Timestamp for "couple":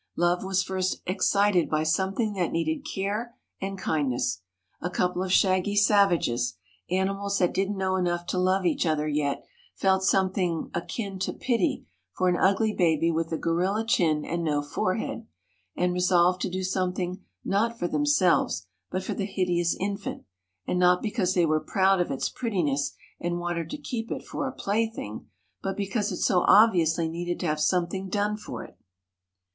4.89-5.21